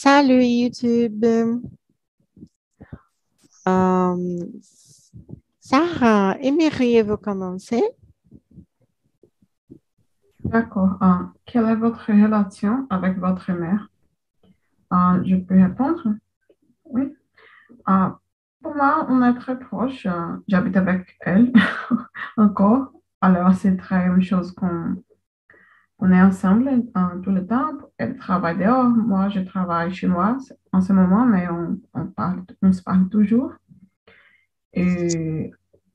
[0.00, 1.24] Salut YouTube.
[3.66, 4.38] Euh,
[5.58, 7.82] Sarah, aimeriez-vous commencer?
[10.44, 10.98] D'accord.
[11.02, 13.90] Euh, quelle est votre relation avec votre mère?
[14.92, 16.14] Euh, je peux répondre?
[16.84, 17.12] Oui.
[18.62, 20.06] Pour moi, on est très proches.
[20.46, 21.52] J'habite avec elle
[22.36, 22.92] encore.
[23.20, 25.02] Alors, c'est très une chose qu'on
[25.98, 26.84] on est ensemble
[27.22, 27.72] tout le temps.
[27.98, 30.38] Elle travaille dehors, moi je travaille chez moi
[30.72, 33.52] en ce moment, mais on, se parle toujours.
[34.72, 35.50] Et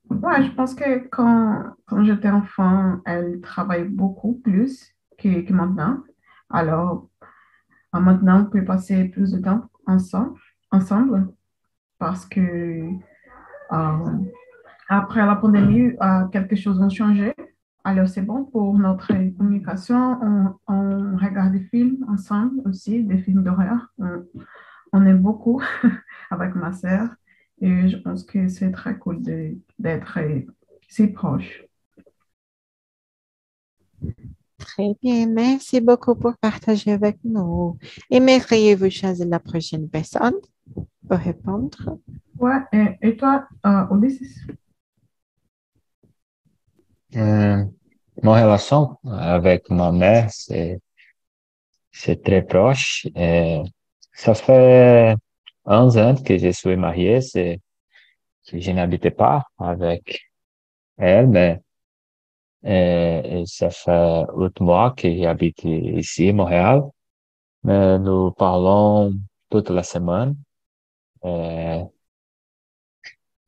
[0.10, 6.04] ouais, je pense que quand, quand j'étais enfant, elle travaille beaucoup plus que, maintenant.
[6.49, 7.10] Alors,
[7.94, 10.40] maintenant, on peut passer plus de temps ensemble,
[10.72, 11.30] ensemble
[11.98, 12.90] parce que
[13.72, 14.18] euh,
[14.90, 17.34] après la pandémie, euh, quelque chose a changé.
[17.84, 20.18] Alors, c'est bon pour notre communication.
[20.22, 23.91] On, on regarde des films ensemble aussi, des films d'horreur.
[24.00, 24.24] On,
[24.94, 25.62] on aime beaucoup
[26.32, 27.10] avec ma sœur.
[27.62, 29.22] Et je pense que c'est très cool
[29.80, 30.20] d'être
[30.88, 31.63] si proche.
[34.57, 37.77] Très bien, merci beaucoup pour partager avec nous.
[38.10, 40.35] Aimeriez-vous choisir la prochaine personne
[41.07, 41.98] pour répondre?
[42.40, 44.40] Ouais, et, et toi, euh, Ulysses?
[47.16, 47.63] Euh,
[48.22, 50.80] mon relation avec ma mère, c'est,
[51.92, 53.08] c'est très proche.
[53.16, 53.62] Et
[54.14, 55.16] ça fait
[55.66, 57.60] 11 ans que je suis marié, c'est,
[58.48, 60.22] que je n'habitais pas avec
[60.98, 61.62] elle, mais
[62.66, 66.84] euh, et ça fait huit mois que j'habite ici, Montréal.
[67.64, 69.14] Mais nous parlons
[69.50, 70.36] toute la semaine.
[71.25, 71.84] Euh,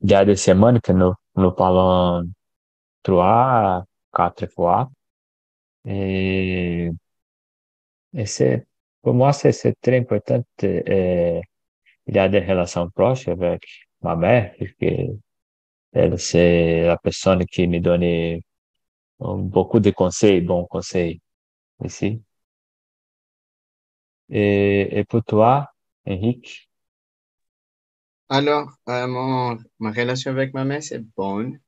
[0.01, 2.29] il y a des semaines que nous, nous parlons
[3.03, 4.91] trois à quatre fois.
[5.85, 6.89] Et,
[8.13, 8.67] et c'est,
[9.01, 10.43] pour moi, c'est, c'est très important.
[10.63, 11.41] euh,
[12.07, 13.65] il y a des relations proches avec
[14.01, 14.85] ma mère, puisque
[15.93, 18.39] elle, c'est la personne qui me donne euh,
[19.19, 21.21] beaucoup de conseils, bons conseils
[21.83, 22.23] ici.
[24.29, 25.67] Et, et pour toi,
[26.05, 26.69] Henrique?
[28.29, 31.59] Alors, euh, mon, ma relation avec ma mère, c'est bonne.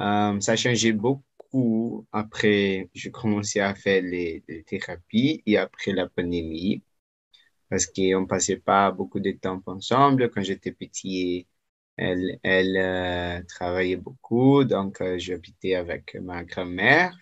[0.00, 1.24] Euh, ça a changé beaucoup
[2.12, 6.82] après j'ai commencé à faire les, les thérapies et après la pandémie
[7.68, 10.30] parce qu'on passait pas beaucoup de temps ensemble.
[10.30, 11.46] Quand j'étais petit,
[11.96, 17.16] elle, elle euh, travaillait beaucoup, donc euh, j'habitais avec ma grand-mère.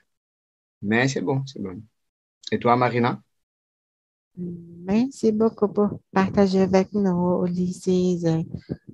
[0.82, 1.82] Mais c'est bon, c'est bon.
[2.52, 3.22] Et toi, Marina?
[4.84, 8.46] Merci beaucoup pour partager avec nous, Ulysses, et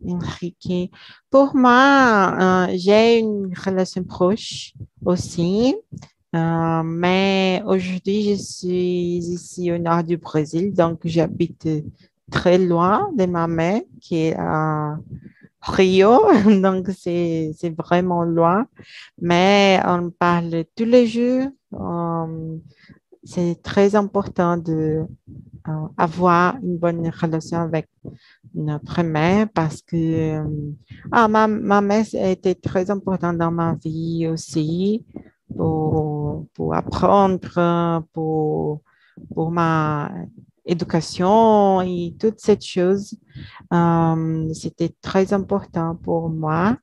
[0.09, 0.93] Enrique.
[1.31, 4.75] Pour moi, euh, j'ai une relation proche
[5.05, 5.75] aussi,
[6.35, 11.67] Euh, mais aujourd'hui, je suis ici au nord du Brésil, donc j'habite
[12.31, 14.99] très loin de ma mère qui est à
[15.63, 16.21] Rio,
[16.63, 18.67] donc c'est vraiment loin,
[19.21, 21.49] mais on parle tous les jours.
[21.73, 22.59] Euh,
[23.27, 25.05] c'est très important de
[25.69, 27.89] euh, avoir une bonne relation avec
[28.55, 30.73] notre mère parce que euh,
[31.11, 35.05] ah, ma, ma mère été très importante dans ma vie aussi
[35.57, 38.81] pour, pour apprendre, pour,
[39.35, 40.11] pour ma
[40.65, 43.17] éducation et toutes ces choses.
[43.73, 46.77] Euh, C'était très important pour moi.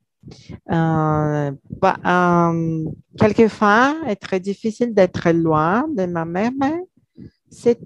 [0.72, 1.52] Euh,
[1.82, 2.86] bah, euh,
[3.18, 6.76] quelquefois, c'est très difficile d'être loin de ma mère, mais
[7.50, 7.80] c'est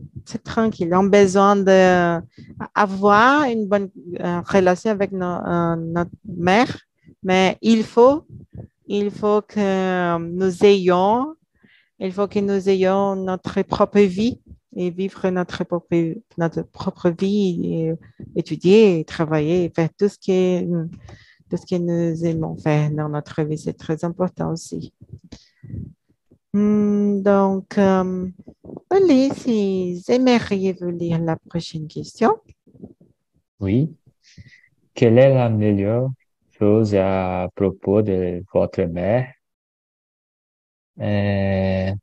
[0.44, 0.90] tranquille.
[0.94, 3.90] On a besoin d'avoir une bonne
[4.20, 6.80] euh, relation avec no- euh, notre mère,
[7.24, 8.26] mais il faut,
[8.88, 11.36] il faut que nous ayons,
[12.00, 14.40] il faut que nous ayons notre propre vie
[14.76, 17.92] et vivre notre propre, notre propre vie,
[18.36, 20.66] étudier, travailler, faire tout ce qui
[21.50, 24.94] tout ce que nous aimons faire dans notre vie, c'est très important aussi.
[26.54, 28.30] Hmm, Donc, euh,
[28.90, 32.36] allez, si aimeriez-vous lire la prochaine question?
[33.60, 33.96] Oui.
[34.94, 36.10] Quelle est la meilleure
[36.58, 39.34] chose à propos de votre mère?
[41.00, 41.94] Euh,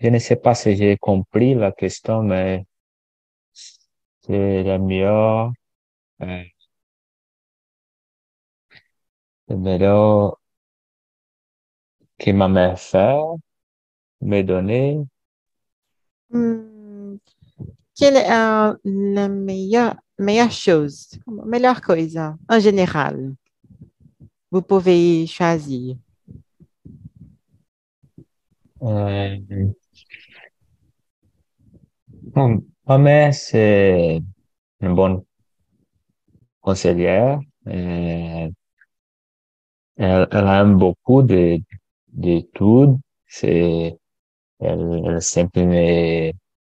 [0.00, 2.64] je ne sais pas si j'ai compris la question, mais
[4.22, 5.52] c'est la meilleure,
[6.22, 6.42] euh,
[9.56, 10.38] meilleur
[12.18, 13.18] que ma mère fait,
[14.20, 15.04] me donner.
[16.30, 17.16] Hmm,
[17.96, 23.34] Quelle est euh, la meilleure, meilleure chose, meilleure coisa en général?
[24.50, 25.96] Vous pouvez choisir.
[28.82, 29.36] Euh,
[32.10, 34.22] bon, ma mère, c'est
[34.80, 35.22] une bonne
[36.60, 37.40] conseillère.
[40.02, 42.98] Elle, elle, aime beaucoup d'études.
[43.28, 43.96] C'est,
[44.58, 46.32] elle, elle sempre me,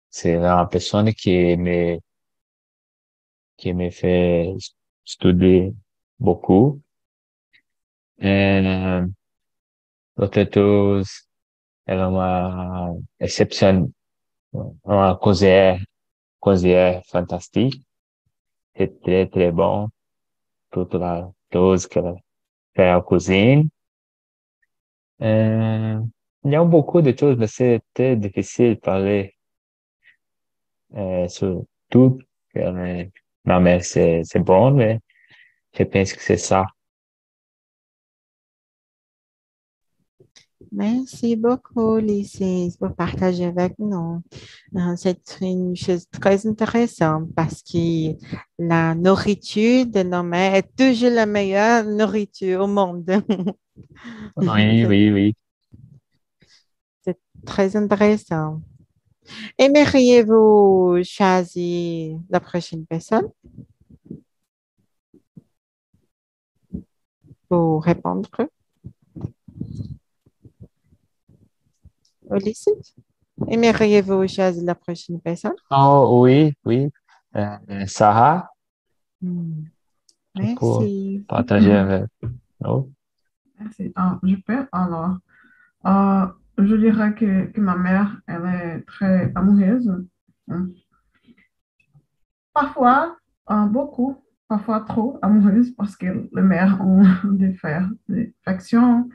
[0.09, 1.99] c'est la personne qui me,
[3.57, 4.53] qui me fait
[5.03, 5.73] studier
[6.19, 6.81] beaucoup.
[8.19, 9.01] Et,
[10.15, 11.03] peut-être,
[11.85, 13.91] elle est uma exception,
[14.85, 15.81] uma conseillère,
[16.39, 17.83] conseillère fantastique.
[18.77, 19.89] C'est très, très bon.
[20.71, 22.15] Toute la chose qu'elle
[23.01, 23.69] cuisine.
[25.21, 25.99] Euh,
[26.43, 27.47] il y a beaucoup de choses, mais
[27.93, 29.35] très difficile de parler
[30.95, 32.19] euh, sur tout.
[32.55, 34.99] Non, mais c'est bon, mais
[35.77, 36.65] je pense que c'est ça.
[40.71, 44.21] Merci beaucoup, Lycée, pour partager avec nous.
[44.75, 48.15] Euh, c'est une chose très intéressante parce que
[48.57, 53.05] la nourriture de nos mères est toujours la meilleure nourriture au monde.
[54.37, 55.35] Oui, oui, oui.
[57.03, 58.61] C'est très intéressant.
[59.57, 63.29] Aimeriez-vous choisir la prochaine personne?
[67.47, 68.29] Pour répondre?
[72.31, 72.69] Ulysse,
[73.47, 75.55] aimeriez-vous choisir la prochaine personne?
[75.71, 76.89] Oh, oui, oui.
[77.35, 78.49] Euh, Sarah?
[79.21, 79.63] Hmm.
[80.57, 81.25] Pour Merci.
[81.27, 82.05] partager avec
[82.61, 82.91] nous.
[83.59, 83.91] Merci.
[83.95, 85.17] Ah, je peux alors.
[85.85, 86.27] euh,
[86.59, 89.91] je dirais que, que ma mère, elle est très amoureuse.
[90.49, 90.73] Hum.
[92.53, 93.17] Parfois,
[93.51, 97.03] euh, beaucoup, parfois trop amoureuse parce que les mères ont
[97.33, 99.09] des factions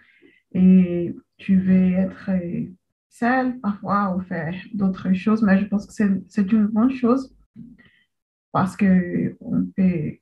[0.52, 2.30] et tu veux être
[3.12, 7.34] seule parfois ou faire d'autres choses, mais je pense que c'est- une bonne chose
[8.52, 10.14] parce que on peut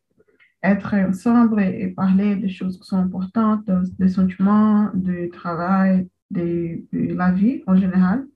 [0.63, 6.83] être ensemble et, parler des choses qui sont importantes, de- des sentiments, du travail, de,
[6.93, 8.27] la vie en général.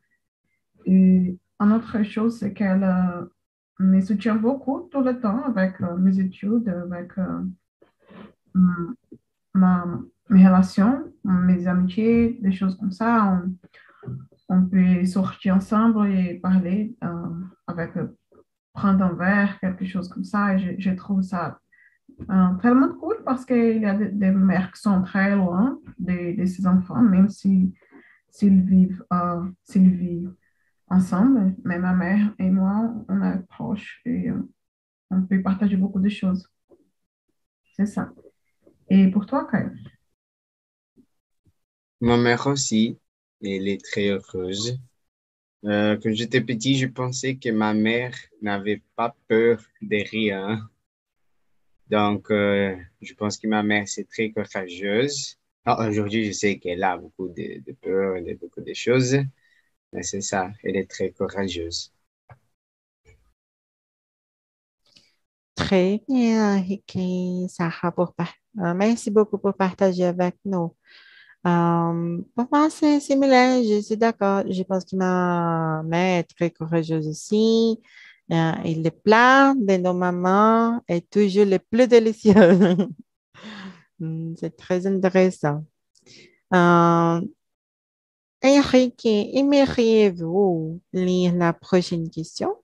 [0.86, 3.24] Et une autre chose, c'est qu'elle euh,
[3.78, 7.42] me soutient beaucoup tout le temps avec euh, mes études, avec euh,
[9.54, 9.84] ma,
[10.28, 13.42] mes relations, mes amitiés, des choses comme ça.
[14.48, 17.08] On peut sortir ensemble et parler euh,
[17.66, 18.08] avec, euh,
[18.72, 20.54] prendre un verre, quelque chose comme ça.
[20.54, 21.58] Et je, trouve ça
[22.30, 26.46] euh, tellement cool parce qu'il y a des, mères qui sont très loin de, de
[26.46, 27.72] ces enfants, même si
[28.28, 30.34] s'ils vivent, euh, vivent
[30.88, 31.54] ensemble.
[31.64, 34.28] Mais ma mère et moi, on est proches et
[35.10, 36.48] on peut partager beaucoup de choses.
[37.76, 38.12] C'est ça.
[38.88, 39.72] Et pour toi, Kyle?
[42.00, 42.98] Ma mère aussi,
[43.44, 44.78] elle est très heureuse.
[45.64, 50.68] Euh, quand j'étais petit, je pensais que ma mère n'avait pas peur de rien.
[51.88, 55.38] Donc, euh, je pense que ma mère, c'est très courageuse.
[55.64, 59.16] Ah, Aujourd'hui, je sais qu'elle a beaucoup de, de peur, de beaucoup de choses,
[59.92, 61.92] mais c'est ça, elle est très courageuse.
[65.54, 68.14] Très bien, Ricky, Sarah, pour
[68.58, 70.74] euh, merci beaucoup pour partager avec nous.
[71.46, 74.44] Euh, pour moi, c'est similaire, je suis d'accord.
[74.50, 77.80] Je pense que ma mère est très courageuse aussi.
[78.32, 82.34] Euh, et le plat de nos mamans est toujours le plus délicieux.
[84.00, 85.64] Hmm, C'est très intéressant.
[86.52, 87.20] Euh,
[88.42, 92.56] Enrique, aimeriez-vous lire la prochaine question?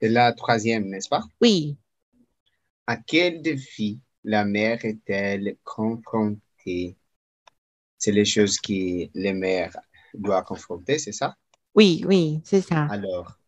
[0.00, 1.22] C'est la troisième, n'est-ce pas?
[1.40, 1.78] Oui.
[2.86, 6.96] À quel défi la mère est-elle confrontée?
[7.96, 9.74] C'est les choses que les mères
[10.12, 11.38] doivent confronter, c'est ça?
[11.74, 12.88] Oui, oui, c'est ça.
[12.88, 13.38] Alors,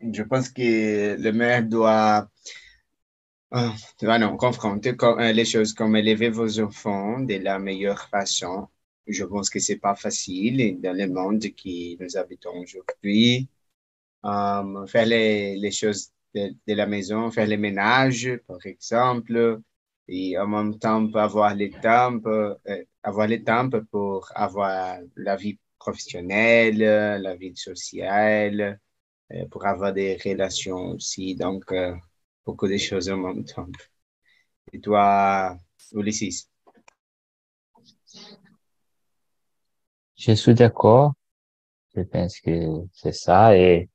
[0.00, 2.30] je pense que le maire doit,
[3.54, 3.68] euh,
[4.00, 8.68] doit non, confronter co- euh, les choses comme élever vos enfants de la meilleure façon.
[9.06, 13.48] Je pense que c'est pas facile dans le monde que nous habitons aujourd'hui.
[14.24, 19.60] Euh, faire les, les choses de, de la maison, faire les ménages, par exemple,
[20.08, 22.54] et en même temps avoir le temps, euh,
[23.02, 28.80] avoir le temps pour avoir la vie professionnelle, la vie sociale,
[29.32, 31.34] euh, pour avoir des relations aussi.
[31.34, 31.94] Donc, euh,
[32.44, 33.68] beaucoup de choses en même temps.
[34.72, 35.56] Et toi,
[35.92, 36.48] Ulysses?
[40.16, 41.14] Je suis d'accord.
[41.94, 43.88] Je pense que c'est ça et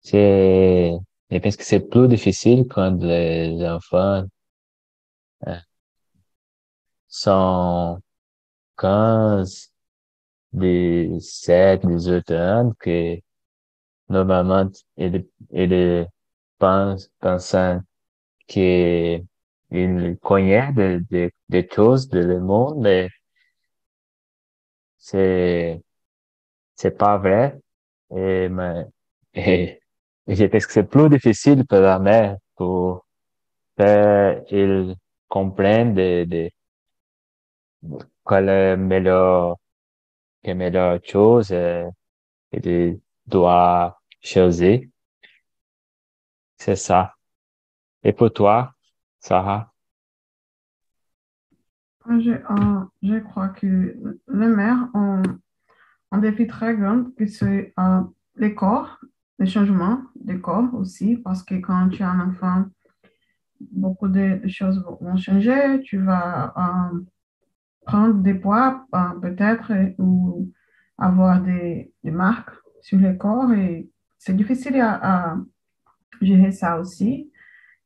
[0.00, 0.92] c'est,
[1.30, 4.24] je pense que c'est plus difficile quand les enfants
[5.46, 5.58] euh,
[7.08, 8.00] sont
[8.78, 9.72] 15,
[10.52, 13.18] 17, 18 ans que
[14.08, 16.08] normalement, il, il
[16.58, 17.82] pense, pensant
[18.46, 19.26] qu'il
[20.22, 23.08] connaît des de, de choses de le monde, mais
[24.98, 25.82] c'est,
[26.76, 27.58] c'est pas vrai.
[28.10, 28.86] Et, mais,
[29.34, 29.80] et,
[30.28, 33.06] je pense que c'est plus difficile pour la mère pour
[33.76, 34.96] faire, il
[35.28, 36.50] comprenne de, de,
[38.26, 39.56] quelle est meilleure,
[40.42, 41.86] quelle meilleure chose et,
[42.52, 44.80] et doit choisir.
[46.56, 47.14] C'est ça.
[48.02, 48.74] Et pour toi,
[49.20, 49.72] Sarah?
[52.08, 53.66] Je, euh, je crois que
[54.28, 55.22] les mères ont
[56.10, 58.00] un défi très grand, que c'est euh,
[58.36, 58.98] les corps,
[59.38, 62.64] les changements des corps aussi, parce que quand tu as un enfant,
[63.60, 65.80] beaucoup de, choses vont changer.
[65.82, 67.00] Tu vas euh,
[67.86, 68.86] prendre des poids,
[69.22, 70.50] peut-être, ou
[70.98, 72.50] avoir des, marques
[72.80, 73.52] sur le corps.
[73.52, 73.88] Et
[74.18, 75.36] c'est difficile à,
[76.20, 77.30] gérer ça aussi.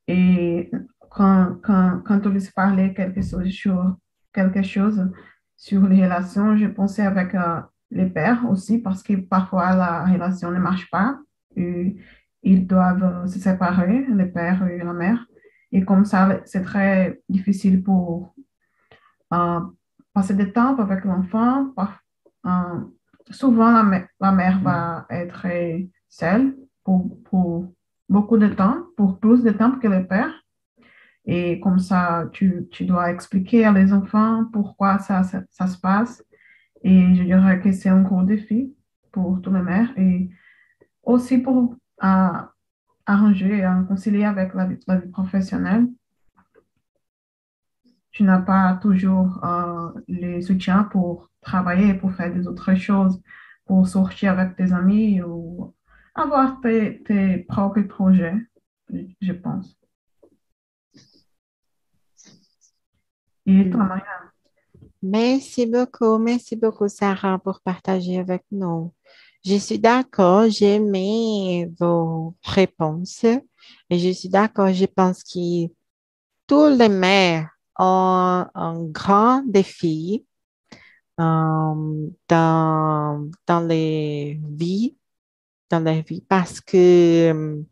[0.09, 0.71] Et
[1.11, 3.97] quand, quand, quand on laisse parler quelque chose sur,
[4.33, 5.11] quelque chose
[5.57, 7.61] sur les relations, je pensais avec euh,
[7.91, 11.19] les pères aussi, parce que parfois la relation ne marche pas.
[11.57, 11.97] Et
[12.43, 15.26] ils doivent se séparer, le père et la mère.
[15.73, 18.35] Et comme ça, c'est très difficile pour
[19.33, 19.61] euh,
[20.12, 21.73] passer du temps avec l'enfant.
[22.47, 22.81] Euh,
[23.31, 23.83] souvent,
[24.21, 25.47] la, mère va être
[26.09, 27.73] seule pour,
[28.09, 30.33] beaucoup de temps, pour plus de temps que le père.
[31.25, 36.23] Et comme ça, tu, dois expliquer à les enfants pourquoi ça, se passe.
[36.83, 38.75] Et je dirais que c'est un gros défi
[39.12, 40.29] pour toutes les mères et
[41.05, 42.33] aussi pour euh,
[43.06, 45.87] arranger, concilier avec la, la, vie professionnelle.
[48.11, 53.21] Tu n'as pas toujours euh, les soutiens pour travailler, pour faire des autres choses,
[53.64, 55.75] pour sortir avec tes amis ou
[56.14, 58.37] avoir tes, tes propres projets,
[59.21, 59.76] je pense.
[63.47, 64.04] Et toi, Maria?
[65.02, 68.92] Merci beaucoup, merci beaucoup, Sarah, pour partager avec nous.
[69.44, 75.66] Je suis d'accord, j'ai aimé vos réponses et je suis d'accord, je pense que
[76.46, 80.25] tous les mères ont un grand défi
[81.18, 84.96] euh, dans, dans les vies,
[85.70, 87.62] dans la vie parce que euh,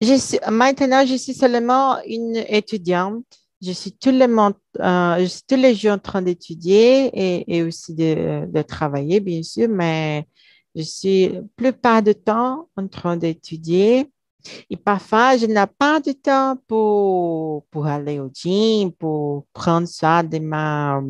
[0.00, 5.56] je suis, maintenant, je suis seulement une étudiante je suis tout le monde, euh, tous
[5.56, 7.10] les jours en train d'étudier
[7.46, 10.26] et, aussi de, travailler, bien sûr, mais
[10.74, 14.10] je suis la plupart du temps en train d'étudier.
[14.70, 20.22] Et parfois, je n'ai pas de temps pour, pour aller au gym, pour prendre soin
[20.22, 21.02] de ma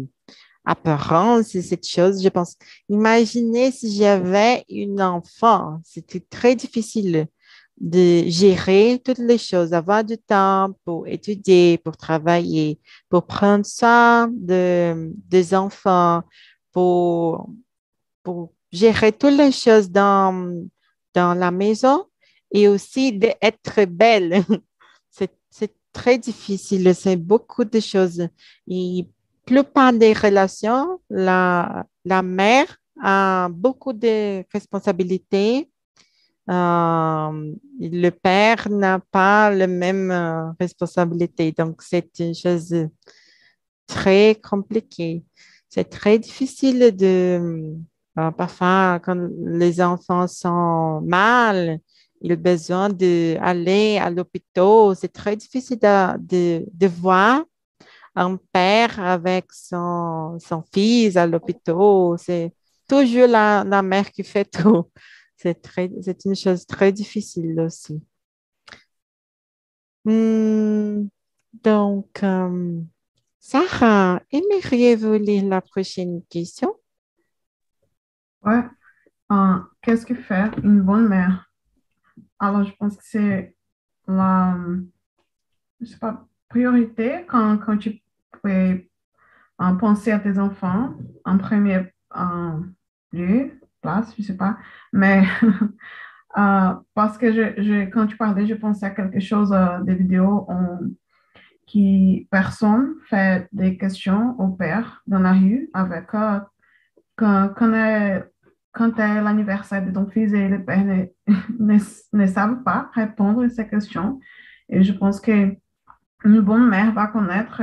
[0.65, 2.23] apparence et cette chose.
[2.23, 2.57] Je pense,
[2.89, 7.27] imaginez si j'avais une enfant, c'était très difficile
[7.81, 14.29] de gérer toutes les choses, avoir du temps pour étudier, pour travailler, pour prendre soin
[14.33, 16.23] de, des enfants,
[16.73, 17.49] pour,
[18.23, 20.67] pour gérer toutes les choses dans,
[21.15, 22.07] dans la maison
[22.53, 24.45] et aussi d'être belle.
[25.51, 28.29] C'est très difficile, c'est beaucoup de choses.
[28.69, 29.09] Et
[29.45, 35.69] plupart des relations, la, la mère a beaucoup de responsabilités
[36.49, 41.53] le père n'a pas la même euh, responsabilité.
[41.53, 42.75] Donc, c'est une chose
[43.87, 45.25] très compliquée.
[45.69, 47.77] C'est très difficile de,
[48.19, 51.81] euh, parfois, quand les enfants sont mal,
[52.23, 54.97] ils ont besoin d'aller à l'hôpital.
[54.97, 57.45] C'est très difficile de, de, voir
[58.17, 61.77] un père avec son, son fils à l'hôpital.
[62.19, 62.53] C'est
[62.89, 64.87] toujours la mère qui fait tout.
[65.39, 68.03] C'est une chose très difficile aussi.
[70.05, 71.07] Hmm,
[71.63, 72.81] donc, euh,
[73.39, 76.75] Sarah, aimeriez-vous lire la prochaine question?
[78.43, 78.65] Ouais.
[79.31, 81.53] Euh, qu'est-ce que fait une bonne mère?
[82.41, 83.55] Alors, je pense que c'est
[84.09, 84.59] la,
[85.81, 88.01] je pas, priorité quand, quand tu
[88.43, 88.49] peux
[89.61, 91.93] euh, penser à tes enfants en premier
[93.13, 94.57] lieu place, je sais pas.
[94.93, 95.25] Mais
[96.39, 100.47] euh, parce que je, quand tu parlais, je pensais à quelque chose euh, des vidéos
[101.67, 106.41] qui personne fait des questions au père dans la rue avec euh,
[107.17, 108.25] quand, quand, est,
[108.73, 111.07] quand est l'anniversaire de ton fils et le père ne,
[111.59, 111.79] ne,
[112.13, 114.21] ne savent pas répondre à ces questions.
[114.69, 115.55] Et je pense que
[116.25, 117.63] une bonne mère va connaître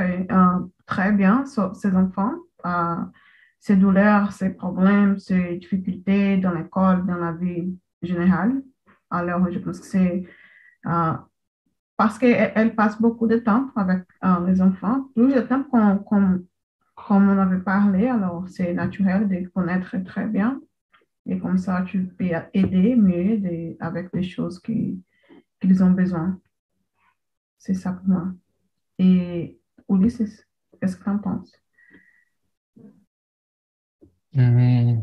[0.85, 2.35] très bien ses enfants
[3.65, 8.61] ses douleurs, ses problèmes, ses difficultés dans l'école, dans la vie général.
[9.09, 10.23] Alors, je pense que c'est
[10.85, 11.13] euh,
[11.97, 16.45] parce qu'elle passe beaucoup de temps avec euh, les enfants, plus de temps comme
[17.09, 20.61] on avait parlé, alors c'est naturel de connaître très bien.
[21.25, 26.39] Et comme ça, tu peux aider mieux avec les choses qu'ils ont besoin.
[27.57, 28.27] C'est ça pour moi.
[28.99, 30.45] Et Ulysse,
[30.79, 31.64] qu'est-ce que tu en penses?
[34.35, 34.99] Hmm.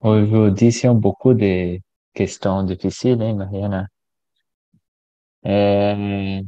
[0.00, 1.78] Aujourd'hui, c'est beaucoup de
[2.12, 3.86] questions difficiles, hein, Mariana.
[5.46, 6.42] Euh,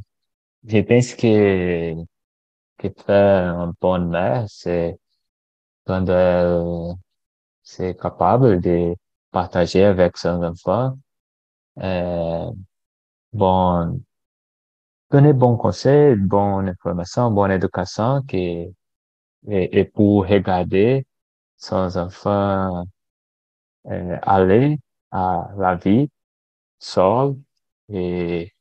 [0.64, 1.94] je pense que,
[2.78, 4.98] que faire une bonne mère, c'est
[5.86, 6.96] quand elle
[7.62, 8.94] c'est capable de
[9.30, 10.98] partager avec son enfant,
[11.78, 12.50] euh,
[13.32, 14.02] bon,
[15.10, 18.74] donner bon conseil, bonne information, bonne éducation, qui,
[19.48, 21.06] et, pour regarder
[21.56, 22.84] son enfant
[23.86, 24.78] euh, aller
[25.10, 26.08] à la vie
[26.78, 27.36] seul
[27.90, 28.52] et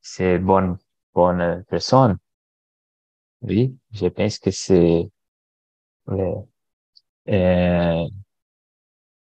[0.00, 0.78] c'est bonne
[1.14, 2.16] bonne personne.
[3.42, 5.10] Oui, je pense que c'est
[6.08, 6.42] euh,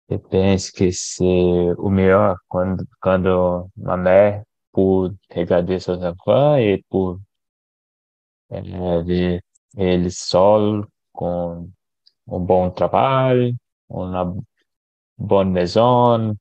[0.10, 6.84] je pense que c'est o meilleur quando quando ma mère pour regarder seus enfants et
[6.90, 7.20] pour
[8.52, 9.42] euh, ver
[9.78, 11.70] eles solo com
[12.28, 13.56] um bom trabalho,
[13.90, 14.36] uma
[15.18, 16.36] bonne maison,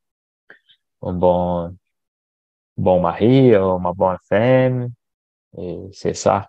[1.02, 1.74] um bom
[2.76, 4.90] bon mari, uma bonne femme,
[5.56, 6.48] et c'est ça.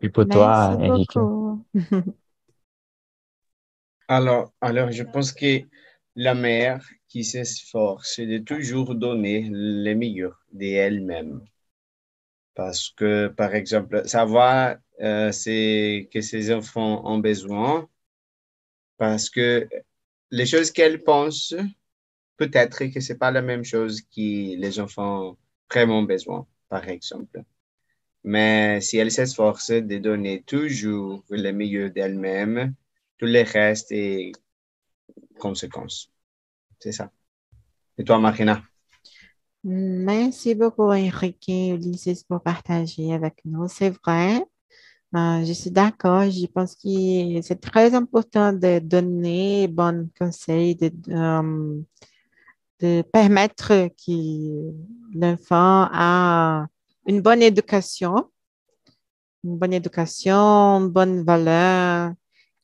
[0.00, 1.18] Et pour toi, Enrique?
[4.08, 4.52] alors,
[4.90, 5.62] je pense que
[6.16, 11.40] la mère qui s'efforce de toujours donner le meilleur d'elle-même.
[12.54, 17.88] Parce que, par exemple, savoir euh, que ses enfants ont besoin,
[18.96, 19.68] parce que
[20.30, 21.54] les choses qu'elle pense,
[22.36, 25.38] peut-être que c'est pas la même chose que les enfants ont
[25.70, 27.42] vraiment besoin, par exemple.
[28.24, 32.74] Mais si elle s'efforce de donner toujours le meilleur d'elle-même,
[33.18, 34.32] tout le reste est
[35.38, 36.10] conséquence.
[36.80, 37.10] C'est ça.
[37.98, 38.62] Et toi, Marina?
[39.66, 43.66] Merci beaucoup, Enrique et Ulysses, pour partager avec nous.
[43.66, 44.44] C'est vrai,
[45.16, 46.30] euh, je suis d'accord.
[46.30, 51.80] Je pense que c'est très important de donner bons conseils, de, euh,
[52.80, 54.72] de permettre que
[55.14, 56.66] l'enfant a
[57.06, 58.30] une bonne éducation,
[59.44, 62.12] une bonne éducation, une bonne valeur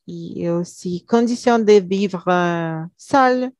[0.07, 3.51] et aussi conditions de vivre euh, seul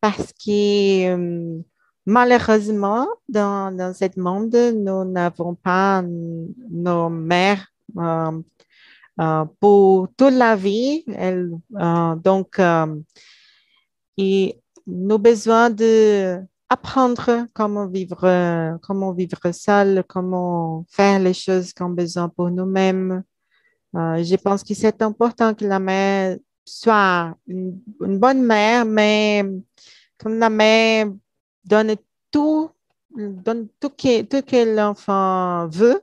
[0.00, 1.62] parce que
[2.08, 7.66] malheureusement, dans, ce monde, nous n'avons pas nos mères
[7.98, 8.40] euh,
[9.20, 11.04] euh, pour toute la vie.
[11.06, 12.58] Euh, donc,
[14.16, 16.40] et nous avons besoin de
[16.70, 23.22] apprendre comment vivre, comment vivre seul, comment faire les choses qu'on a besoin pour nous-mêmes.
[23.92, 27.82] Je pense que c'est important que la mère soit une
[28.18, 29.44] bonne mère, mais
[30.18, 31.08] comme la mère
[31.68, 31.96] donne
[32.30, 32.70] tout,
[33.16, 36.00] donne tout que, tout que l'enfant veut,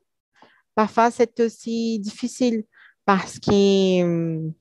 [0.75, 2.63] parfois c'est aussi difficile
[3.05, 4.51] parce que euh,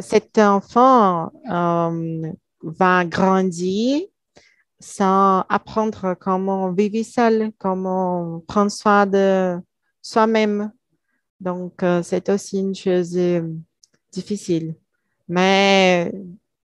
[0.00, 4.02] cet enfant euh, va grandir
[4.80, 9.58] sans apprendre comment vivre seul, comment prendre soin de
[10.00, 10.72] soi-même.
[11.40, 13.18] Donc, euh, c'est aussi une chose
[14.12, 14.74] difficile.
[15.28, 16.12] Mais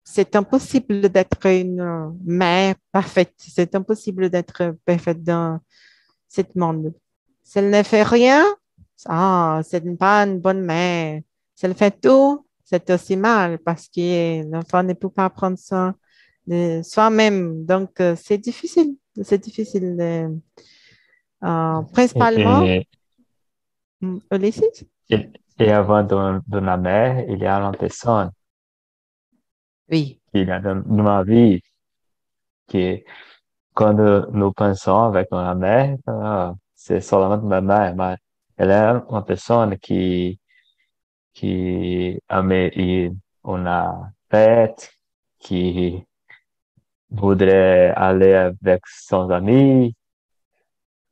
[0.04, 3.34] c'est impossible d'être une mère parfaite.
[3.38, 5.60] C'est impossible d'être parfaite dans
[6.28, 6.94] ce monde.
[7.44, 8.44] Si elle ne fait rien,
[9.08, 11.22] ah, c'est pas une bonne mère.
[11.56, 15.96] Si elle fait tout, c'est aussi mal parce que l'enfant ne peut pas prendre soin
[16.48, 17.66] de soi-même.
[17.66, 18.96] Donc, euh, c'est difficile.
[19.22, 19.96] C'est difficile.
[19.96, 20.30] De,
[21.46, 22.88] euh, principalement, Et,
[24.32, 24.86] Ulysses?
[25.10, 28.32] et, et avant de, de la mère, il y a personne
[29.94, 30.20] Oui.
[30.34, 31.62] dans ma vie
[32.68, 33.04] que
[33.76, 35.98] quand nous pensons avec la mère,
[36.74, 38.18] c'est seulement ma mère, mais
[38.58, 40.40] elle est une personne qui,
[41.34, 43.12] qui aime ir
[43.46, 44.92] une fête,
[45.38, 46.04] qui
[47.12, 49.96] voudrait aller avec son ami.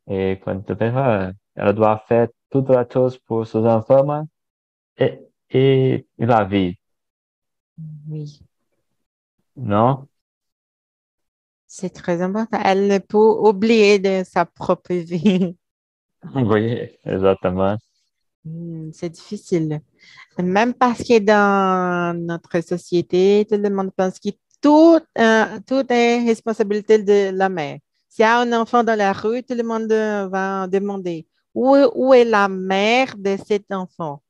[0.08, 4.26] Et quand tu penses, elle doit faire toute la chose pour ses enfants,
[4.96, 6.76] et, et la vie,
[8.08, 8.40] Oui.
[9.56, 10.08] Non?
[11.66, 12.58] C'est très important.
[12.62, 15.56] Elle ne peut oublier de sa propre vie.
[16.36, 17.76] Oui, exactement.
[18.44, 19.80] Hmm, c'est difficile.
[20.38, 26.24] Même parce que dans notre société, tout le monde pense que tout, euh, tout est
[26.24, 27.78] responsabilité de la mère.
[28.08, 29.90] S'il y a un enfant dans la rue, tout le monde
[30.30, 34.22] va demander où, où est la mère de cet enfant?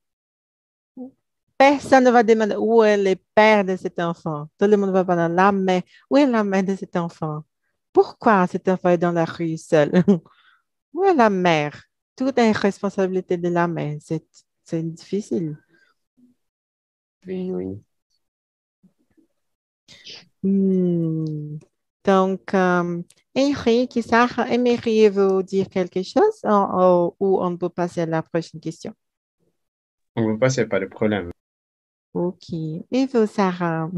[1.63, 4.49] Personne ne va demander où est le père de cet enfant.
[4.59, 5.81] Tout le monde va parler la mère.
[6.09, 7.45] Où est la mère de cet enfant?
[7.93, 9.89] Pourquoi cet enfant est dans la rue seul?
[10.93, 11.81] où est la mère?
[12.17, 13.97] Tout est responsabilité de la mère.
[14.01, 15.57] C'est difficile.
[17.25, 17.81] Oui, oui.
[20.43, 21.59] Hmm.
[22.03, 23.01] Donc, euh,
[23.37, 26.41] Henrique, Sarah, aimeriez-vous dire quelque chose?
[26.43, 28.93] Ou, ou on peut passer à la prochaine question?
[30.17, 31.31] On peut passer, pas de problème.
[32.13, 32.53] Ok.
[32.53, 33.89] Et vous, Sarah?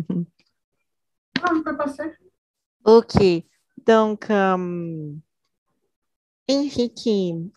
[1.51, 2.13] On peut passer.
[2.85, 3.15] Ok.
[3.85, 5.13] Donc, euh,
[6.49, 7.09] Enrique,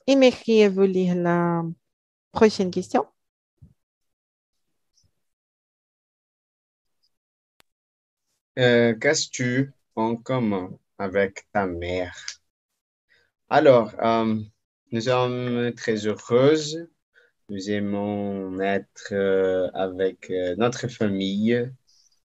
[0.06, 1.62] aimeriez-vous lire la
[2.32, 3.06] prochaine question?
[8.58, 12.16] Euh, Qu'as-tu en commun avec ta mère?
[13.48, 14.42] Alors, euh,
[14.90, 16.88] nous sommes très heureuses.
[17.48, 21.70] Nous aimons être euh, avec euh, notre famille,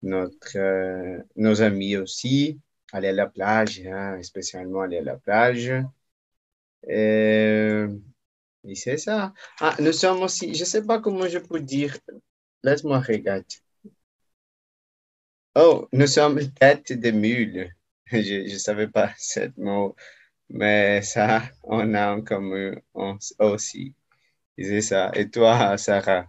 [0.03, 2.59] notre, euh, nos amis aussi,
[2.93, 5.71] aller à la plage, hein, spécialement aller à la plage.
[6.87, 7.85] Et
[8.75, 9.33] c'est ça.
[9.59, 11.97] Ah, nous sommes aussi, je ne sais pas comment je peux dire,
[12.63, 13.45] laisse-moi regarder.
[15.55, 17.73] Oh, nous sommes tête de mule.
[18.11, 19.95] Je ne savais pas ce mot,
[20.49, 22.73] mais ça, on a en commun
[23.39, 23.93] aussi.
[24.61, 25.11] C'est ça.
[25.15, 26.27] Et toi, Sarah?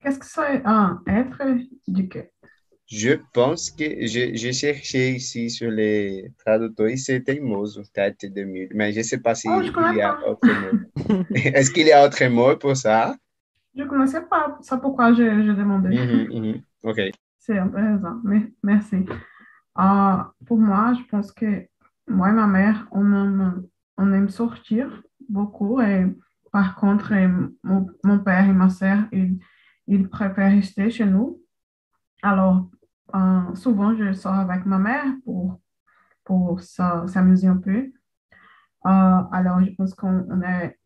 [0.00, 1.42] Qu'est-ce que c'est un être
[1.88, 2.30] éduqué?
[2.86, 8.92] Je pense que j'ai cherché ici sur les traducteurs, c'est teimoso, tête de mule, mais
[8.92, 10.28] je ne sais pas s'il Oh, je connais y a pas.
[10.28, 10.78] autre mot.
[11.34, 13.16] Est-ce qu'il y a autre mot pour ça?
[13.74, 15.88] Je ne connaissais pas, c'est pourquoi j'ai j'ai demandé.
[15.90, 16.64] Mhm, mhm.
[16.84, 17.00] OK.
[17.38, 18.20] C'est intéressant.
[18.62, 18.96] Merci.
[19.78, 21.66] Euh, pour moi, je pense que
[22.08, 23.66] moi et ma mère, on aime,
[23.98, 25.80] on aime sortir beaucoup.
[25.80, 26.06] Et
[26.52, 27.28] par contre, et
[27.62, 29.38] mon, père et ma sœur, ils,
[29.86, 31.40] ils préfèrent rester chez nous.
[32.22, 32.70] Alors,
[33.14, 35.60] euh, souvent, je sors avec ma mère pour,
[36.24, 37.92] pour s'a- s'amuser un peu.
[38.86, 40.78] Euh, alors, je pense qu'on on est,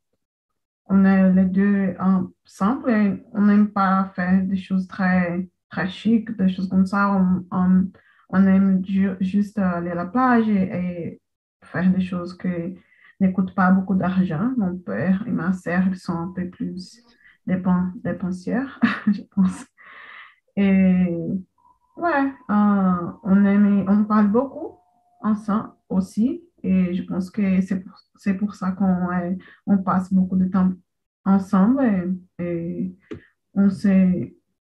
[0.86, 5.48] on est les deux ensemble et on n'aime pas faire des choses très,
[5.88, 7.12] chic, des choses comme ça.
[7.12, 7.90] On, on,
[8.30, 11.20] on aime ju- juste aller à la plage et,
[11.64, 12.78] faire des choses qui
[13.20, 14.52] ne pas beaucoup d'argent.
[14.56, 17.02] Mon père et ma sœur, sont un peu plus
[17.46, 19.64] dépen- dépensières, je pense.
[20.56, 21.06] Et
[21.96, 24.78] ouais, euh, on aime, on parle beaucoup
[25.20, 26.42] ensemble aussi.
[26.62, 27.94] Et je pense que c'est pour,
[28.38, 29.08] pour ça qu'on
[29.66, 30.72] on passe beaucoup de temps
[31.24, 31.82] ensemble
[32.40, 32.94] et,
[33.54, 33.68] on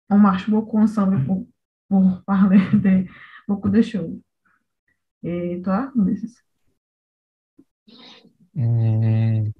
[0.09, 1.47] on marche beaucoup ensemble pour,
[1.89, 3.05] pour parler de
[3.47, 4.19] beaucoup de choses.
[5.23, 5.91] Et toi?
[8.57, 9.53] Moi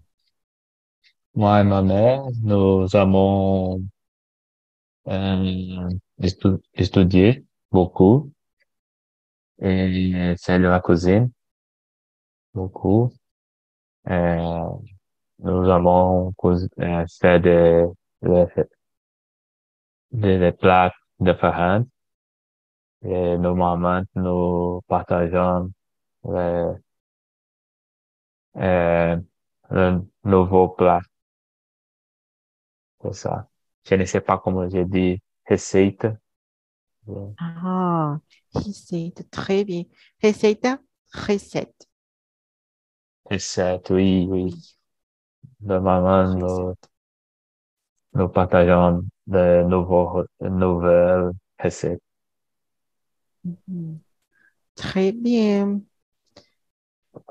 [1.62, 3.82] et ma mère, nous avons
[5.08, 5.90] euh,
[6.74, 8.32] étudié beaucoup.
[9.62, 11.32] Et de la cuisine
[12.54, 13.12] beaucoup.
[14.10, 14.64] Euh,
[15.40, 17.86] nous avons euh, fait des,
[18.24, 18.46] des,
[20.12, 21.84] des, des plats différents
[23.04, 25.72] et normalement nous partageons
[26.26, 26.74] les,
[28.58, 29.18] euh,
[29.70, 31.02] le nouveau plat.
[33.02, 33.48] C'est ça.
[33.90, 34.68] Je ne sais pas comment
[35.50, 36.18] receita.
[37.40, 38.20] Ah,
[38.54, 39.84] recette, très bien.
[40.22, 40.80] Receita,
[41.14, 41.88] recette.
[43.30, 44.76] Recette, oui, oui.
[45.62, 46.74] Normalement, nous,
[48.14, 52.02] nous partageons de nouveaux, nouvelles recettes.
[53.44, 54.00] Mhm.
[54.76, 55.82] Très bien.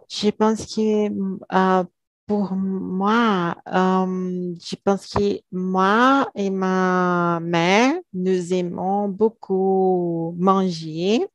[0.09, 1.09] Je pense que
[1.53, 1.85] euh,
[2.27, 11.27] pour moi, euh, je pense que moi et ma mère, nous aimons beaucoup manger.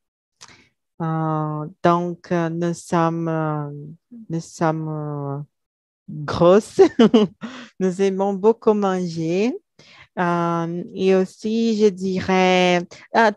[1.01, 3.91] Euh, donc, nous sommes,
[4.29, 5.45] nous sommes
[6.10, 6.81] grosses.
[7.79, 9.57] Nous aimons beaucoup manger.
[10.17, 12.81] Et aussi, je dirais,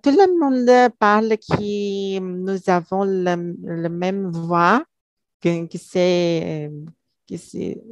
[0.02, 4.84] tout le monde parle que nous avons le même voix,
[5.68, 6.70] que, c'est,
[7.28, 7.82] que c'est,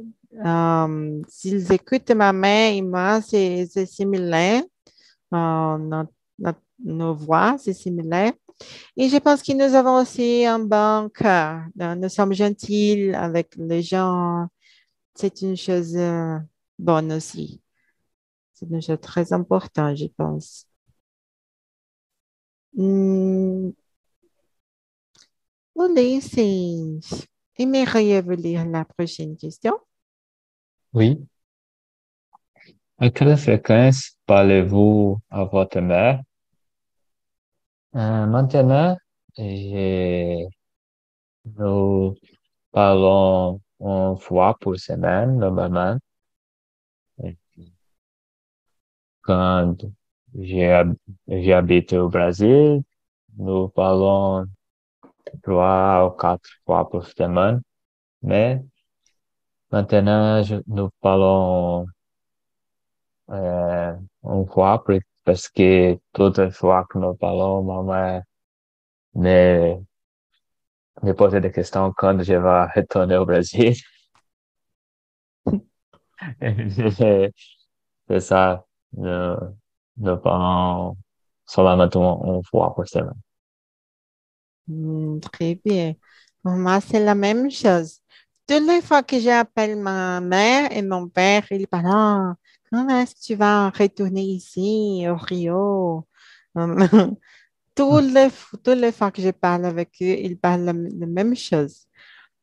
[0.45, 4.63] euh, s'ils écoutent ma mère et moi, c'est similaire.
[5.33, 6.03] Euh,
[6.83, 8.33] nos voix, c'est similaire.
[8.97, 11.65] Et je pense que nous avons aussi un bon cœur.
[11.81, 14.47] Euh, Nous sommes gentils avec les gens.
[15.15, 16.39] c'est une chose euh,
[16.79, 17.61] bonne aussi.
[18.53, 20.67] C'est une chose très importante, je pense.
[22.75, 23.73] Hmm.
[25.75, 29.77] Ulysses, aimeriez-vous lire la prochaine question?
[30.93, 31.25] Oui.
[32.99, 36.21] À quelle fréquence parlez-vous à votre mère?
[37.95, 38.97] Euh, maintenant,
[39.37, 40.47] j'ai-
[41.57, 42.15] nous
[42.71, 45.97] parlons une fois pour semaine, normalement.
[49.21, 49.75] Quand
[50.35, 52.81] j'habite au Brésil,
[53.37, 54.45] nous parlons
[55.43, 57.61] trois ou quatre fois par semaine.
[58.23, 58.61] Mais
[59.71, 61.85] maintenant, je- nous parlons
[63.29, 68.21] euh, une fois pour- parce que toutes les fois que nous parlons, maman
[69.15, 69.77] me,
[71.03, 73.75] me pose des questions quand je vais retourner au Brésil.
[78.09, 79.35] C'est ça, nous,
[79.97, 80.97] nous parlons
[81.45, 83.13] seulement une, une fois par semaine.
[84.67, 85.93] Hmm, très bien.
[86.41, 87.99] Pour moi, c'est la même chose.
[88.47, 92.35] Toutes les fois que j'appelle ma mère et mon père, ils parlent, Ah,
[92.71, 96.07] quand est-ce que tu vas retourner ici, au Rio?
[96.55, 96.77] Hum,
[97.75, 98.29] Toutes les,
[98.63, 101.87] toutes les fois que je parle avec eux, ils parlent la, la même chose.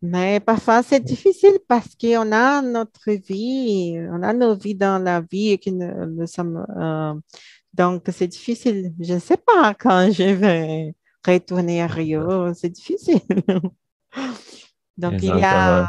[0.02, 5.20] Mais parfois, c'est difficile parce qu'on a notre vie, on a nos vies dans la
[5.22, 7.14] vie et que nous, nous sommes, euh,
[7.74, 8.92] donc c'est difficile.
[9.00, 10.94] Je ne sais pas quand je vais
[11.26, 13.20] retourner à Rio, c'est difficile.
[14.96, 15.86] Donc, il y a un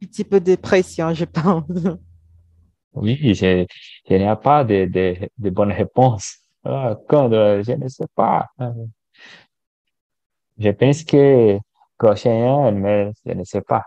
[0.00, 1.64] petit peu de pression, je pense.
[2.94, 3.66] Oui, je,
[4.08, 6.36] je n'ai pas de, de, de bonnes réponses.
[6.64, 8.48] Ah, quand, euh, je ne sais pas.
[10.58, 11.58] Je pense que
[11.98, 13.84] prochain an, mais je ne sais pas.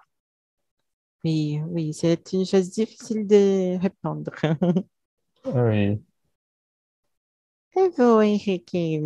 [1.23, 4.31] Oui, oui, c'est une chose difficile de répondre.
[5.43, 6.03] Oui.
[7.77, 8.99] Et vous, Enrique?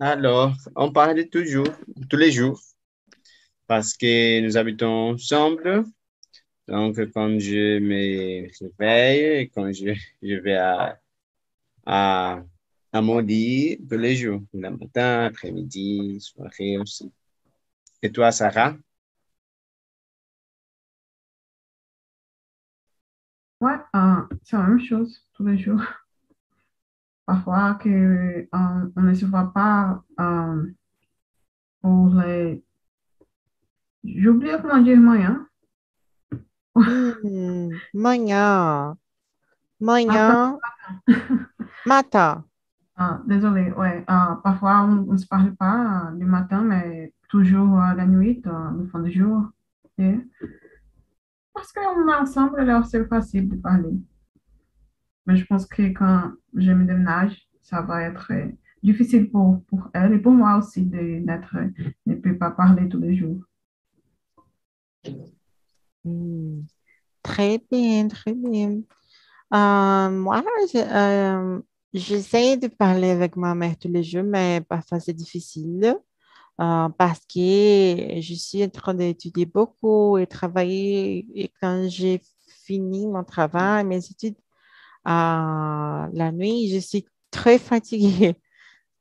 [0.00, 1.68] Alors, on parle toujours,
[2.10, 2.60] tous les jours,
[3.66, 5.84] parce que nous habitons ensemble.
[6.68, 8.48] Donc, quand je me
[8.80, 11.00] réveille, quand je, je vais à,
[11.86, 12.42] à,
[12.92, 17.12] à mon lit tous les jours, le matin, après-midi, soirée aussi.
[18.02, 18.76] Et toi, Sarah?
[23.60, 25.80] Ouais, euh, c'est la même chose tous les jours.
[27.28, 28.46] Parfois que euh,
[28.96, 30.64] on ne se voit pas euh,
[31.82, 32.64] pour les...
[34.02, 35.46] J'oublie comment dire moyen.
[36.74, 38.96] hum, manhã,
[39.78, 40.56] manhã,
[41.84, 42.44] matin.
[42.96, 44.04] Ah, désolé, ouais.
[44.06, 48.70] ah, parfois, on ne se parle pas du matin, mais toujours à la nuit, euh,
[48.78, 49.42] le fin du jour.
[49.98, 50.18] Et
[51.52, 53.92] parce qu'on est ensemble, alors c'est facile de parler.
[55.28, 58.48] Mais je pense que quand je me déménage, ça va être euh,
[58.82, 61.22] difficile pour, pour elle et pour moi aussi de
[62.06, 63.42] ne pas parler tous les jours.
[66.04, 66.64] Hum,
[67.22, 68.80] Très bien, très bien.
[69.52, 70.42] Euh, moi,
[70.74, 71.60] euh,
[71.92, 75.94] j'essaie de parler avec ma mère tous les jours, mais parfois c'est difficile
[76.60, 81.26] euh, parce que je suis en train d'étudier beaucoup et travailler.
[81.34, 82.22] Et quand j'ai
[82.64, 84.36] fini mon travail, mes études,
[85.04, 88.36] la nuit, je suis très fatiguée.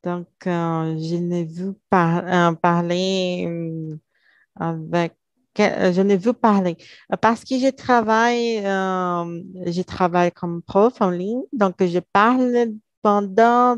[0.03, 3.97] Donc, euh, je ne veux pas euh, parler euh,
[4.55, 5.13] avec.
[5.59, 6.77] Je ne veux parler
[7.19, 13.77] parce que je travaille, je travaille comme prof en ligne, donc je parle pendant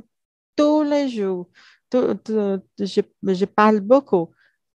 [0.57, 1.47] tous les jours.
[1.93, 4.29] Je, parle beaucoup.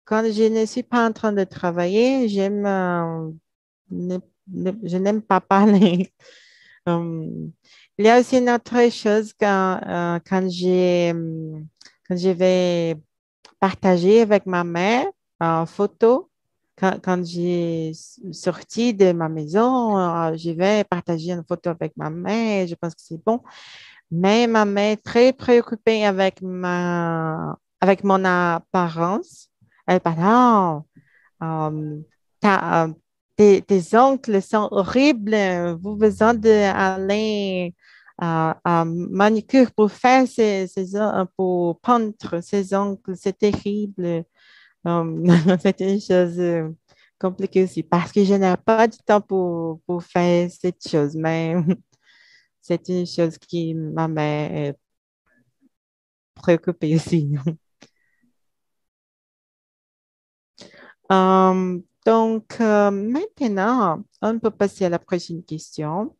[0.06, 2.47] Quand je ne suis pas en train de travailler, je
[4.97, 6.13] n'aime pas parler.
[6.87, 7.51] Hum,
[7.97, 11.67] il y a aussi une autre chose quand, euh, quand j'ai, hum,
[12.07, 12.95] quand je vais
[13.59, 15.07] partager avec ma mère
[15.39, 16.29] en photo.
[16.77, 17.93] Quand, quand j'ai
[18.33, 22.67] sorti de ma maison, euh, je vais partager une photo avec ma mère.
[22.67, 23.41] Je pense que c'est bon.
[24.11, 29.49] Mais ma mère est très préoccupée avec ma, avec mon apparence.
[29.87, 30.17] Elle parle,
[31.41, 32.01] Ah, euh,
[32.45, 32.93] euh,
[33.35, 33.63] tes,
[33.97, 35.35] ongles sont horribles.
[35.81, 37.73] Vous avez besoin d'aller
[38.17, 43.15] à, à manicure pour faire ces, on- pour peindre ces ongles.
[43.15, 44.23] C'est terrible.
[44.87, 45.25] Euh,
[45.61, 46.69] c'est une chose euh,
[47.19, 51.15] compliquée aussi parce que je n'ai pas du temps pour, pour faire cette chose.
[51.15, 51.55] Mais
[52.61, 54.07] c'est une chose qui m'a
[56.35, 57.35] préoccupée aussi.
[61.11, 66.15] Euh, Donc, euh, maintenant, on peut passer à la prochaine question.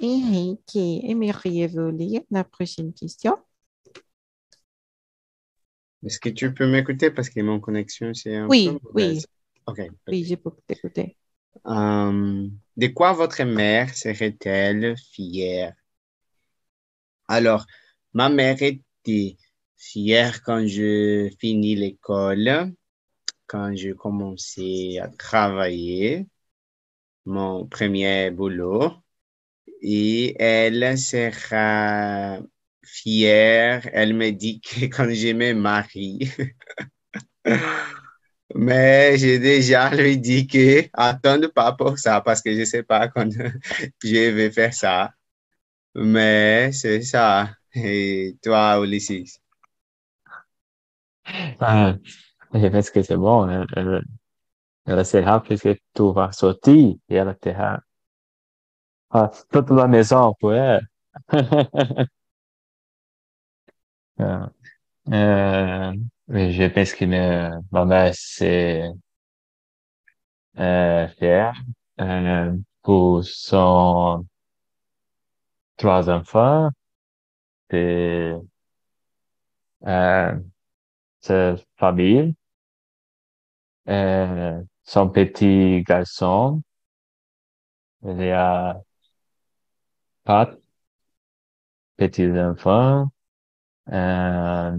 [0.00, 3.38] Eric, aimeriez-vous lire la prochaine question?
[6.04, 9.26] Est-ce que tu peux m'écouter parce que mon connexion, c'est un Oui, peu mauvaise?
[9.66, 9.80] OK.
[10.08, 11.16] Oui, je peux t'écouter.
[11.66, 15.74] Euh, de quoi votre mère serait-elle fière?
[17.26, 17.66] Alors,
[18.14, 19.36] ma mère était
[19.76, 22.72] fière quand je finis l'école,
[23.52, 26.26] quand je commençais à travailler,
[27.26, 28.92] mon premier boulot,
[29.82, 32.40] et elle sera
[32.84, 33.88] fière.
[33.92, 36.30] Elle me dit que quand je me marie,
[38.54, 43.08] mais j'ai déjà lui dit que attends pas pour ça parce que je sais pas
[43.08, 43.28] quand
[44.04, 45.12] je vais faire ça.
[45.94, 47.50] Mais c'est ça.
[47.74, 49.40] Et toi, Ulysses?
[51.60, 51.98] Ah,
[52.54, 53.48] je pense que c'est bon.
[53.48, 54.02] Elle, elle,
[54.86, 57.80] elle sera puisque tout va sortir et elle tera
[59.10, 60.86] ah, toute la maison pour elle.
[64.18, 64.50] Ah,
[65.12, 65.94] euh,
[66.28, 67.04] je pense que
[67.72, 68.84] ma mère c'est
[70.58, 71.54] euh, fière
[72.00, 74.26] euh, pour son
[75.76, 76.70] trois enfants
[77.70, 78.34] et
[79.86, 80.34] euh,
[81.20, 82.34] sa famille,
[83.88, 86.62] euh, son petit garçon,
[88.04, 88.82] il y a
[90.24, 90.58] quatre
[91.96, 93.08] petits enfants.
[93.92, 94.78] Euh,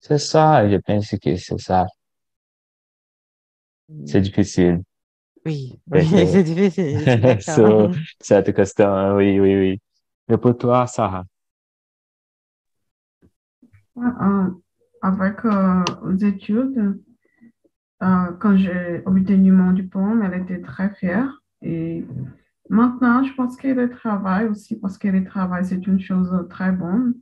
[0.00, 1.86] c'est ça, je pense que c'est ça.
[4.04, 4.82] C'est difficile.
[5.44, 7.40] Oui, oui, c'est difficile.
[7.40, 9.80] Sur cette question, oui, oui, oui.
[10.28, 11.24] Mais pour toi, Sarah,
[13.98, 14.50] Euh,
[15.02, 17.00] avec euh, les études,
[18.02, 21.42] euh, quand j'ai obtenu mon diplôme, elle était très fière.
[21.62, 22.04] Et
[22.68, 26.72] maintenant, je pense que le travail aussi, parce que le travail, c'est une chose très
[26.72, 27.14] bonne,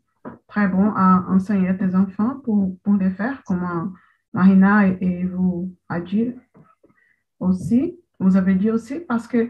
[0.48, 3.86] très bon à enseigner à tes enfants pour, pour les faire, comme euh,
[4.32, 6.32] Marina et, et vous a dit
[7.38, 9.48] aussi, vous avez dit aussi, parce que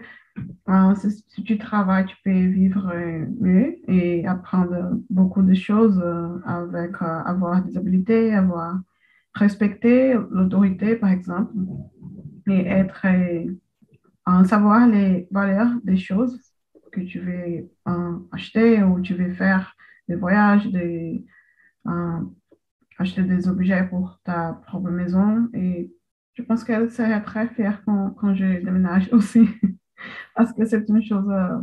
[0.69, 6.39] euh, si, tu travailles, tu peux vivre euh, mieux et apprendre beaucoup de choses euh,
[6.45, 8.81] avec euh, avoir des habiletés, avoir
[9.35, 11.53] respecter l'autorité, par exemple,
[12.47, 13.07] et être
[14.27, 16.41] en savoir les valeurs des choses
[16.93, 17.69] que tu veux
[18.31, 19.75] acheter ou tu veux faire
[20.09, 21.25] des voyages, des,
[22.97, 25.49] acheter des objets pour ta propre maison.
[25.53, 25.93] Et
[26.35, 29.49] je pense qu'elle serait très fière quand, quand je déménage aussi,
[30.35, 31.29] parce que c'est une chose.
[31.31, 31.59] euh,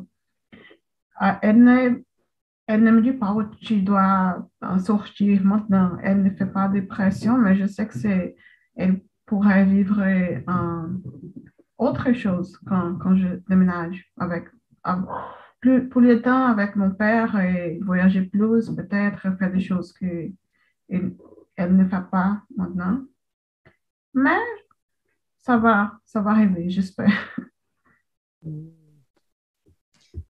[1.41, 2.01] elle, ne,
[2.67, 5.97] elle ne me dit pas où tu dois euh, sortir maintenant.
[6.03, 8.35] Elle ne fait pas de pression, mais je sais que c'est.
[8.75, 10.87] Elle pourrait vivre euh,
[11.77, 14.45] autre chose quand, quand je déménage avec.
[14.83, 15.07] av-
[15.59, 20.31] plus, plus de temps avec mon père et voyager plus, peut-être faire des choses que
[20.89, 21.15] elle,
[21.55, 23.01] elle ne fait pas maintenant.
[24.13, 24.39] Mais
[25.39, 27.11] ça va, ça va arriver, j'espère.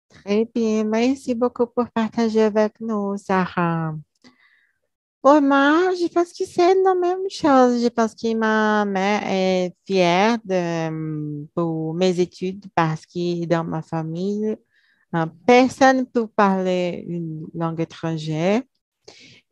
[0.10, 3.94] Très bien, merci beaucoup pour partager avec nous, Sarah.
[5.24, 7.84] Moi, je pense que c'est la même chose.
[7.84, 13.82] Je pense que ma mère est fière de, pour mes études parce que dans ma
[13.82, 14.56] famille,
[15.16, 18.62] euh, personne ne peut parler une langue étrangère.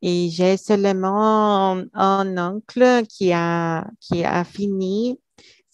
[0.01, 5.19] Et j'ai seulement un oncle qui a, qui a fini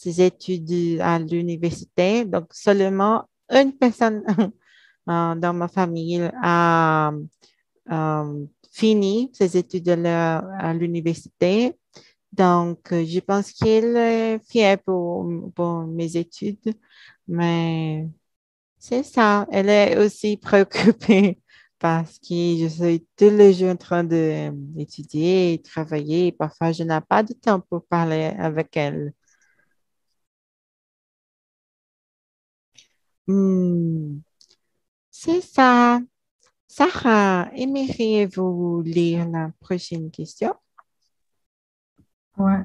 [0.01, 2.25] ses études à l'université.
[2.25, 4.23] Donc, seulement une personne
[5.09, 7.11] euh, dans ma famille a
[7.91, 11.77] euh, fini ses études à l'université.
[12.31, 16.73] Donc, je pense qu'il est fier pour, pour mes études,
[17.27, 18.07] mais
[18.79, 19.45] c'est ça.
[19.51, 21.39] Elle est aussi préoccupée
[21.79, 26.31] parce que je suis tous les jours en train d'étudier travailler.
[26.31, 29.13] Parfois, je n'ai pas de temps pour parler avec elle.
[33.27, 34.19] Hmm,
[35.11, 35.99] c'est ça.
[36.67, 40.55] Sarah, aimeriez-vous lire la prochaine question?
[42.37, 42.61] Ouais.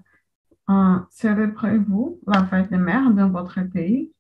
[0.71, 4.13] Euh, Célébrez-vous la fête des mères dans votre pays?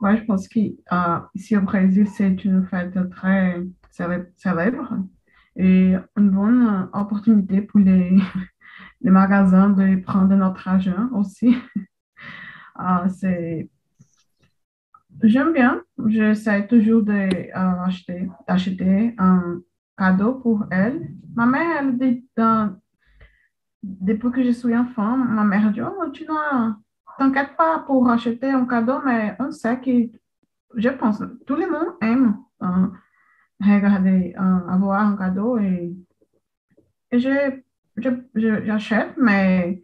[0.00, 3.62] Ouais, je pense qu'ici au Brésil, c'est une fête très
[4.36, 4.98] célèbre
[5.56, 8.18] et une bonne euh, opportunité pour les,
[9.02, 11.56] les magasins de prendre notre argent aussi.
[12.80, 13.68] Euh, c'est,
[15.22, 19.60] j'aime bien, j'essaie toujours d'acheter d'acheter un
[19.96, 21.08] cadeau pour elle.
[21.34, 22.26] Ma mère, elle dit
[23.82, 26.76] depuis que je suis enfant, ma mère dit, oh, tu n'as,
[27.18, 29.90] t'inquiète pas pour acheter un cadeau, mais on sait que,
[30.76, 32.86] je pense, tout le monde aime euh,
[33.60, 35.94] regarder, euh, avoir un cadeau et,
[37.10, 37.60] et je,
[37.96, 38.10] je,
[38.64, 39.82] j'achète, mais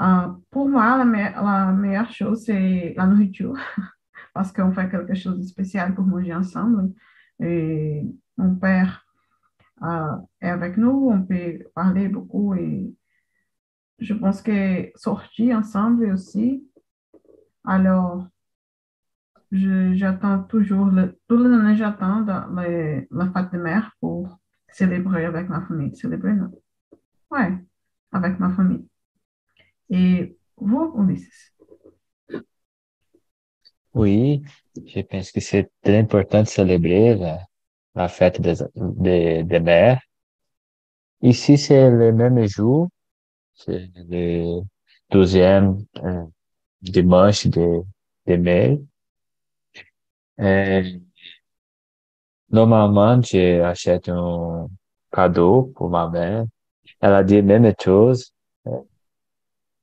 [0.00, 3.56] euh, pour moi, la meilleure chose, c'est la nourriture,
[4.34, 6.92] parce qu'on fait quelque chose de spécial pour manger ensemble.
[7.40, 9.06] Mon père
[10.40, 12.92] est avec nous, on peut parler beaucoup et
[13.98, 16.68] je pense que sortir ensemble aussi.
[17.64, 18.26] Alors,
[19.52, 25.94] j'attends toujours, le, toute l'année, j'attends la, fête de mère pour célébrer avec ma famille.
[25.96, 26.50] Célébrer, non?
[27.30, 27.56] Ouais,
[28.12, 28.86] avec ma famille.
[29.90, 31.53] Et vous, Ulisses?
[33.94, 34.42] Oui,
[34.86, 37.38] je pense que c'est très important de célébrer la,
[37.94, 40.00] la fête des, des, des mères.
[41.22, 42.88] Ici, c'est le même jour,
[43.54, 44.62] c'est le
[45.10, 46.24] deuxième euh,
[46.82, 47.82] dimanche de,
[48.26, 48.80] de mai.
[50.38, 51.00] Et
[52.50, 54.68] normalement, j'achète un
[55.12, 56.44] cadeau pour ma mère.
[57.00, 58.32] Elle a dit même chose.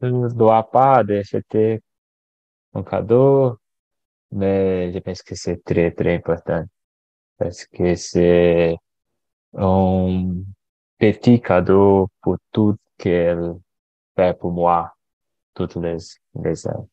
[0.01, 1.80] Je ne dois pas d'acheter
[2.74, 3.57] un cadeau,
[4.32, 6.66] mais je pense que c'est très, très important
[7.38, 8.78] parce que c'est
[9.54, 10.36] un
[10.98, 13.54] petit cadeau pour tout qu'elle
[14.16, 14.94] fait pour moi
[15.54, 15.98] toutes les,
[16.36, 16.86] les heures.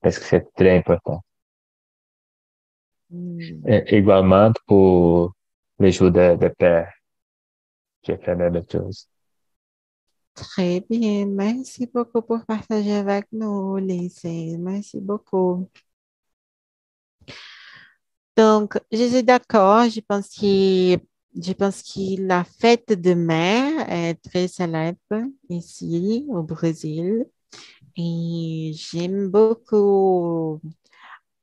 [0.00, 1.22] Parce que c'est très important.
[3.10, 3.38] Hmm.
[3.66, 5.32] Et également pour
[5.78, 6.92] les jours de, de père.
[8.02, 9.08] J'ai fait la même chose.
[10.34, 11.26] Très bien.
[11.26, 14.22] Merci beaucoup pour partager avec nous, Lise.
[14.58, 15.68] Merci beaucoup.
[18.38, 19.88] Donc, je suis d'accord.
[19.90, 20.96] Je pense que,
[21.36, 27.26] je pense que la fête de mer est très célèbre ici au Brésil.
[27.96, 30.60] Et j'aime beaucoup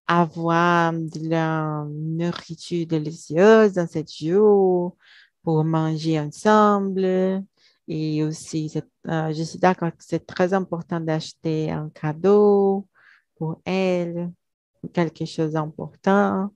[0.08, 4.96] avoir de la nourriture délicieuse dans cette jour
[5.44, 7.44] pour manger ensemble.
[7.90, 8.72] Et aussi,
[9.08, 12.88] euh, je suis d'accord que c'est très important d'acheter un cadeau
[13.36, 14.32] pour elle,
[14.94, 16.52] quelque chose d'important.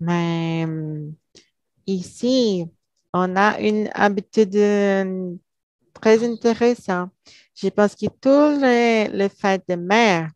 [0.00, 1.10] Mais euh,
[1.86, 2.66] ici,
[3.14, 5.36] on a une habitude euh,
[5.94, 7.12] très intéressante.
[7.54, 10.30] Je pense que tous les, les fêtes de mer